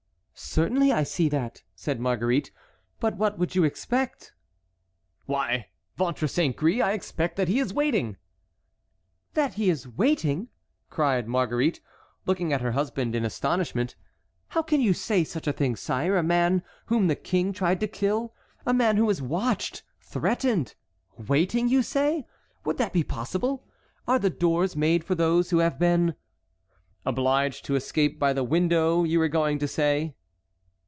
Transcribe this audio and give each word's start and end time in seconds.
"Certainly 0.43 0.91
I 0.91 1.03
see 1.03 1.29
that," 1.29 1.61
said 1.75 1.99
Marguerite. 1.99 2.51
"But 2.99 3.15
what 3.15 3.37
would 3.37 3.53
you 3.53 3.63
expect?" 3.63 4.33
"Why! 5.27 5.67
ventre 5.97 6.27
saint 6.27 6.55
gris! 6.55 6.81
I 6.81 6.93
expect 6.93 7.35
that 7.35 7.47
he 7.47 7.59
is 7.59 7.71
waiting!" 7.75 8.17
"That 9.35 9.53
he 9.53 9.69
is 9.69 9.87
waiting!" 9.87 10.49
cried 10.89 11.27
Marguerite, 11.27 11.79
looking 12.25 12.51
at 12.51 12.59
her 12.61 12.71
husband 12.71 13.13
in 13.15 13.23
astonishment. 13.23 13.95
"How 14.47 14.63
can 14.63 14.81
you 14.81 14.95
say 14.95 15.23
such 15.23 15.45
a 15.45 15.53
thing, 15.53 15.75
sire? 15.75 16.17
A 16.17 16.23
man 16.23 16.63
whom 16.87 17.05
the 17.07 17.15
King 17.15 17.53
tried 17.53 17.79
to 17.79 17.87
kill—a 17.87 18.73
man 18.73 18.97
who 18.97 19.07
is 19.11 19.21
watched, 19.21 19.83
threatened—waiting, 20.01 21.69
you 21.69 21.83
say! 21.83 22.25
Would 22.65 22.79
that 22.79 22.93
be 22.93 23.03
possible?—are 23.03 24.17
the 24.17 24.31
doors 24.31 24.75
made 24.75 25.03
for 25.03 25.13
those 25.13 25.51
who 25.51 25.59
have 25.59 25.77
been"— 25.77 26.15
"Obliged 27.05 27.63
to 27.65 27.75
escape 27.75 28.17
by 28.17 28.33
the 28.33 28.43
window—you 28.43 29.19
were 29.19 29.29
going 29.29 29.59
to 29.59 29.67
say?" 29.67 30.15